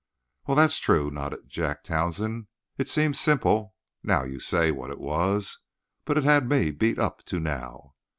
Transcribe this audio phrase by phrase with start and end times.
[0.47, 2.47] "Well, that's true," nodded Jack Townsend.
[2.75, 5.59] "It seems simple, now you say what it was,
[6.05, 7.93] but it had me beat up to now.